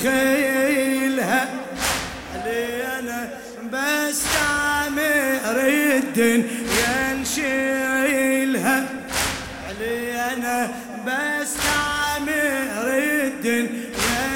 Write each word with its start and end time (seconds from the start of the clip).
نخيلها 0.00 1.48
علي 2.34 2.98
أنا 2.98 3.28
بس 3.72 4.22
تعمر 4.34 5.60
الدن 5.68 6.44
ينشيلها. 7.10 8.78
علي 9.68 10.00
أنا 10.32 10.70
بس 11.06 11.50
تعمر 11.54 12.86
الدن 12.86 13.66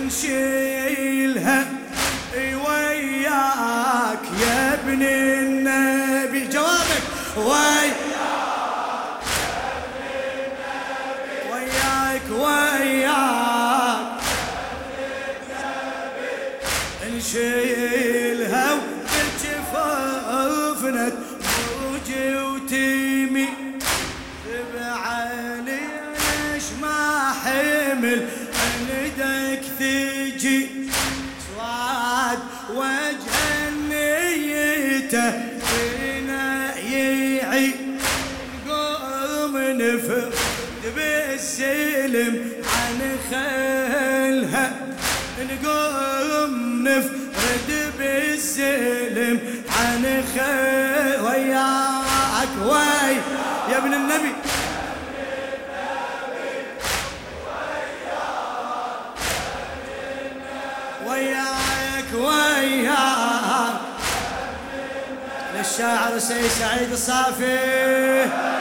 ينشيلها. 0.00 1.66
وياك 2.36 4.24
يا 4.40 4.74
ابن 4.74 5.02
النبي. 5.02 6.48
جوابك. 6.48 7.04
نشيلها 17.28 18.66
وبجفافنا 19.44 20.32
موجي 21.82 22.36
وتيمي. 22.36 23.48
بعلي 24.74 25.80
ليش 26.14 26.64
ما 26.82 27.32
حمل؟ 27.44 28.20
عندك 28.60 29.62
ثجي. 29.78 30.60
صاد 31.56 32.38
وجه 32.70 33.70
نيته 33.88 35.30
فينا 35.58 36.46
يعي. 36.78 37.70
قوم 38.68 39.54
نفر 39.56 40.28
بالسلم 40.96 42.34
عن 42.64 42.98
خيلها 43.30 44.66
نقوم 45.38 46.82
نفرد 46.88 47.92
بالسلم 47.98 49.40
عن 49.78 50.24
خيل 50.34 51.20
وياك. 51.20 52.48
وي 52.62 53.14
يا 53.72 53.78
ابن 53.78 53.94
النبي. 53.94 54.32
وياك 61.06 62.10
وياك 62.14 63.80
للشاعر 65.54 66.18
سيد 66.18 66.46
سعيد 66.46 66.92
الصافي. 66.92 68.57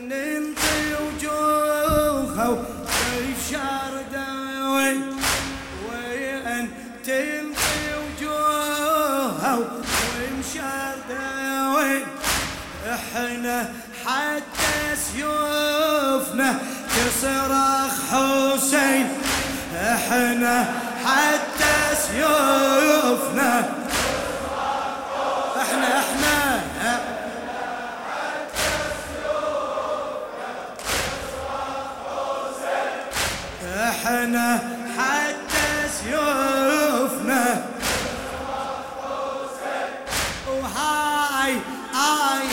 ننطي 0.00 0.80
وجوهه 1.04 2.50
ويفشر 2.50 3.92
داوي 4.12 4.94
وين 5.86 6.70
تنطي 7.06 7.84
وجوهه 8.00 9.58
ويمشر 9.58 10.96
داوي. 11.08 11.96
إحنا 12.94 13.58
حتى 14.06 14.76
سيوفنا 14.96 16.50
تصرخ 16.94 17.94
حسين 18.10 19.06
إحنا 19.74 20.56
حتى 21.04 21.76
سيوفنا 22.06 22.83
إحنا 34.04 34.60
حتى 34.98 35.88
سيوفنا. 35.88 37.64
وهاي 40.48 41.52
آي 41.94 42.46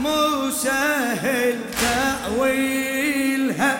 مو 0.00 0.50
سهل 0.50 1.60
تأويلها. 1.80 3.78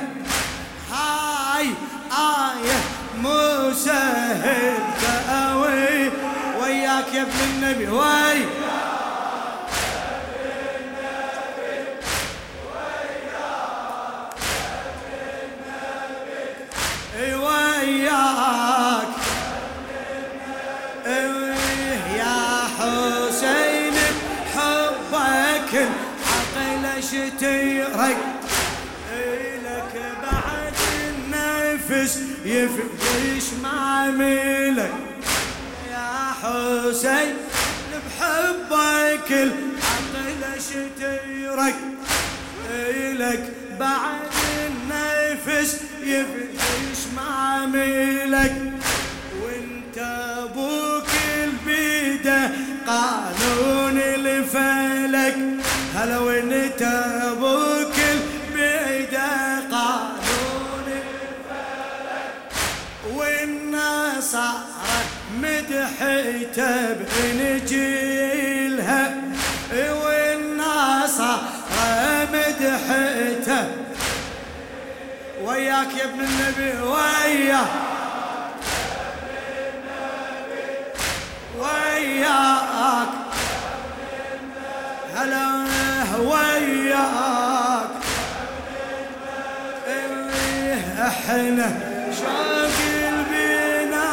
هاي 0.92 1.66
آية 2.12 2.78
مو 3.22 3.72
سهل 3.72 4.78
تأويل. 5.00 6.12
وياك 6.60 7.14
يا 7.14 7.22
ابن 7.22 7.40
النبي 7.50 7.88
وي. 7.88 8.44
شتيرك 28.06 29.58
لك 29.64 29.94
بعد 30.22 30.74
النفس 31.08 32.18
يفدش 32.44 33.52
معاملك. 33.62 34.92
يا 35.90 36.32
حسين 36.42 37.34
بحبك 37.92 39.30
العقل 39.30 40.60
شتيرك. 40.68 41.74
لك 43.12 43.52
بعد 43.80 44.34
النفس 44.66 45.80
يفدش 46.02 47.00
معاملك. 47.16 48.72
وانت 49.42 49.98
أبوك 49.98 50.85
مدحته 66.00 66.92
بانجيلها 67.72 69.02
والنصارى 69.72 71.38
مدحته 72.32 73.66
وياك 75.44 75.94
يا 75.98 76.04
ابن 76.04 76.20
النبي 76.20 76.82
وياك 76.82 77.66
وياك. 81.58 83.08
هلا 85.16 85.46
وياك. 86.18 87.90
إحنا 91.06 91.68
شوق 92.18 92.76
البينا 93.08 94.06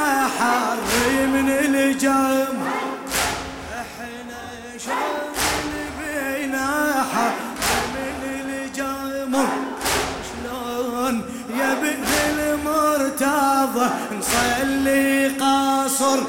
من 1.28 1.50
الجمر 1.50 2.67
إحنا 3.81 4.41
شوق 4.85 5.35
البينا 5.63 6.67
حر 7.13 7.34
من 7.95 8.47
الجمر 8.50 9.47
شلون 10.30 11.15
يا 11.59 11.71
ابن 11.71 12.03
المرتضى 12.39 13.89
نصلي 14.19 15.27
قصر. 15.27 16.19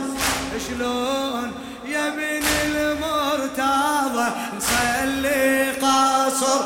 شلون 0.68 1.52
يا 1.86 2.08
ابن 2.08 2.44
المرتضى 2.66 4.26
نصلي 4.56 5.70
قصر. 5.70 6.62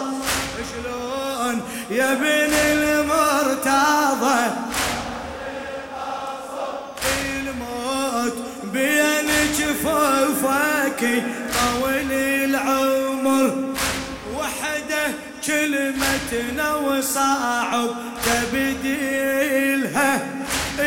شلون 0.70 1.62
يا 1.90 2.12
المرتضى 2.12 2.52
كلمتنا 16.30 16.74
وصعب 16.76 17.90
تبديلها 18.24 20.10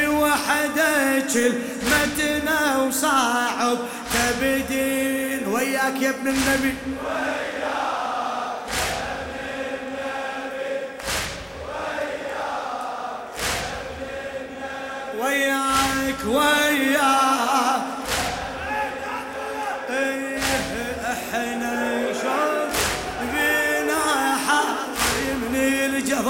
وحده 0.09 1.19
كلمتنا 1.33 2.77
وصعب 2.77 3.77
تبديل 4.13 5.47
وياك 5.47 6.01
يا 6.01 6.09
ابن 6.09 6.27
النبي. 6.27 6.73
وياك. 15.19 16.25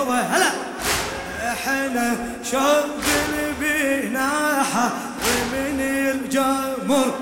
الجفوة 0.01 0.21
هلا. 0.21 0.51
إحنا 1.51 2.15
شوق 2.51 2.85
البناحة 3.33 4.91
ومن 5.25 5.79
الجمر 5.79 7.13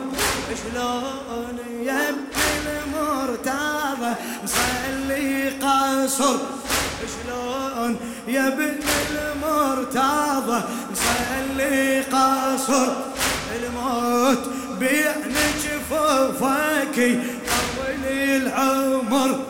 شلون 0.63 1.59
ابن 1.87 2.15
المرتضى؟ 2.67 4.15
مصلي 4.43 5.49
قصر 5.49 6.37
شلون 7.23 7.97
ابن 8.27 8.75
المرتضى؟ 9.11 10.63
مصلي 10.91 12.01
قصر 12.01 12.87
الموت 13.55 14.49
بين 14.79 15.35
جفوفك 15.63 16.95
طول 16.95 18.05
العمر. 18.05 19.48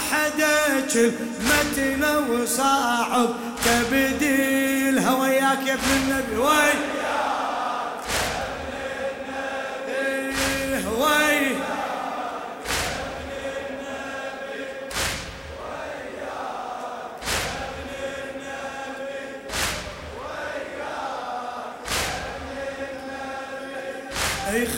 وحدك 0.00 0.96
المتن 0.96 2.04
وصعب 2.30 3.28
تبديلها 3.64 5.14
وياك 5.14 5.66
يا 5.66 5.74
ابن 5.74 5.90
النبي 5.96 6.36
وي. 6.36 6.70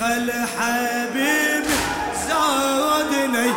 خل 0.00 0.32
حبيب 0.32 1.64
زودني 2.28 3.52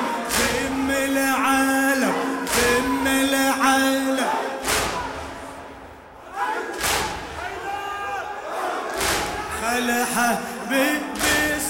حبيب 9.92 11.02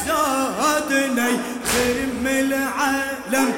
زودني 0.05 1.33
ثم 1.65 2.25
العالم. 2.27 3.49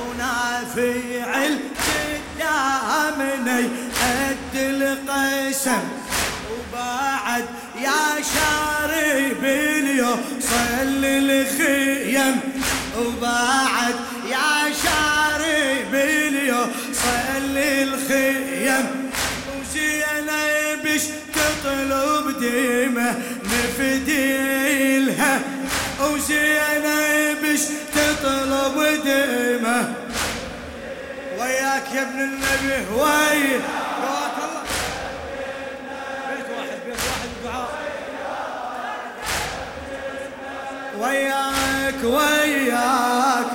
ونافع 0.00 1.28
القدامني 2.36 3.62
قد 4.00 4.54
القسم. 4.54 5.84
وبعد 6.50 7.44
يا 7.80 8.04
شارب 8.34 9.44
اليوم 9.44 10.20
صل 10.40 11.02
الخيم. 11.04 12.40
وبعد 12.98 13.96
يا 14.30 14.72
شارب 14.82 15.94
اليوم 15.94 16.70
صل 16.92 17.56
الخيم. 17.56 18.84
وزينبش 19.50 21.04
تطلب 21.34 22.24
ديمه 22.40 23.10
نفديلها 23.66 25.40
وزينبش 26.00 27.60
تطلب 27.94 28.76
ديمه 29.04 29.94
وياك 31.38 31.84
يا 31.94 32.02
ابن 32.02 32.18
النبي 32.20 32.92
وين 32.94 33.60
وياك 41.00 42.04
وياك. 42.04 43.46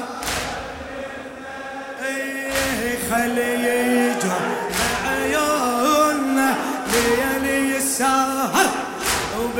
إيه 2.05 2.97
خلي 3.11 3.55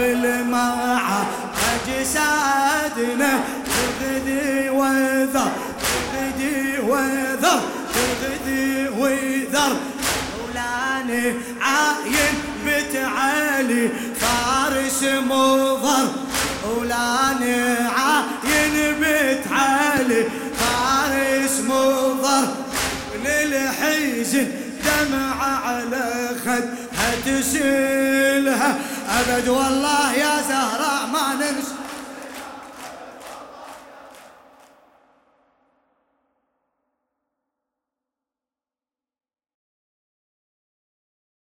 وبالمعة 0.02 1.26
أجسادنا 1.74 3.40
تغدي 3.66 4.70
وذر 4.70 5.52
تغدي 5.82 6.80
وذر 6.80 7.62
تغدي 7.94 8.90
وذر. 8.90 9.74
ولاني 10.42 11.34
عاين 11.62 12.36
بتعالي 12.66 13.90
فارس 14.22 15.04
مضر. 15.04 16.08
ولاني 16.66 17.62
عاين 17.98 18.96
بتعالي 19.02 20.26
فارس 20.60 21.60
مضر. 21.70 22.48
للحزن 23.26 24.48
دمعة 24.86 25.68
على 25.68 26.30
خدها 26.46 27.10
تسيلها 27.26 28.11
أبد 29.20 29.48
والله 29.48 30.14
يا 30.14 30.42
زهراء 30.42 31.06
ما 31.08 31.34
ننسى. 31.34 31.71